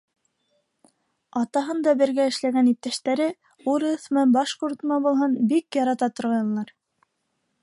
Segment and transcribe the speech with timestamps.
[1.41, 3.29] Атаһын да бергә эшләгән иптәштәре,
[3.75, 6.79] урыҫмы, башҡортмо булһын, бик ярата торғайнылар.